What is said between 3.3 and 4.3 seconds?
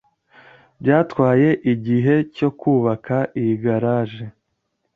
iyi garage.